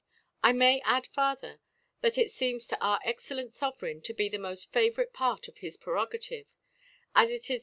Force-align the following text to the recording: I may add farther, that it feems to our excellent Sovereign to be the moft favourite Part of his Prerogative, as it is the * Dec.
I 0.41 0.51
may 0.51 0.81
add 0.81 1.05
farther, 1.05 1.61
that 2.01 2.17
it 2.17 2.29
feems 2.31 2.65
to 2.69 2.79
our 2.81 2.99
excellent 3.05 3.53
Sovereign 3.53 4.01
to 4.01 4.15
be 4.15 4.29
the 4.29 4.39
moft 4.39 4.69
favourite 4.69 5.13
Part 5.13 5.47
of 5.47 5.59
his 5.59 5.77
Prerogative, 5.77 6.47
as 7.13 7.29
it 7.29 7.33
is 7.41 7.45
the 7.47 7.53
* 7.53 7.57
Dec. 7.57 7.59